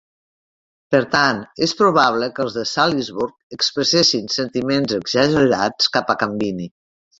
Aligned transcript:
Per 0.93 1.01
tant, 1.15 1.41
és 1.67 1.75
probable 1.81 2.29
que 2.39 2.43
els 2.45 2.57
de 2.61 2.65
Salisburg 2.71 3.59
expressessin 3.59 4.33
sentiments 4.39 4.99
exagerats 5.03 5.95
cap 5.99 6.13
a 6.15 6.19
Cambini. 6.27 6.71